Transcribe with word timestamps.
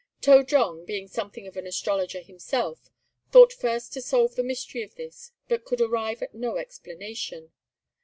To 0.21 0.43
jong, 0.43 0.83
being 0.85 1.07
something 1.07 1.45
of 1.45 1.55
an 1.57 1.67
astrologer 1.67 2.21
himself, 2.21 2.89
thought 3.31 3.53
first 3.53 3.93
to 3.93 4.01
solve 4.01 4.33
the 4.33 4.41
mystery 4.41 4.81
of 4.81 4.95
this, 4.95 5.31
but 5.47 5.63
could 5.63 5.79
arrive 5.79 6.23
at 6.23 6.33
no 6.33 6.57
explanation. 6.57 7.51